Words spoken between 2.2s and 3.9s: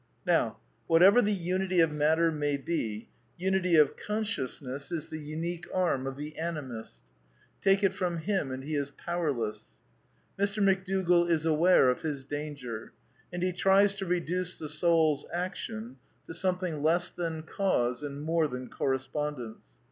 may be, unity